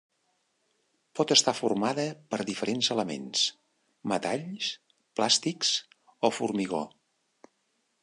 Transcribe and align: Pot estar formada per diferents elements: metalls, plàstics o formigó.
Pot 1.19 1.33
estar 1.35 1.53
formada 1.57 2.05
per 2.31 2.39
diferents 2.47 2.89
elements: 2.97 3.45
metalls, 4.15 4.73
plàstics 5.21 5.79
o 6.31 6.37
formigó. 6.41 6.87